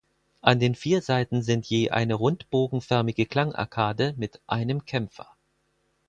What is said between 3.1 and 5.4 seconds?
Klangarkade mit einem Kämpfer.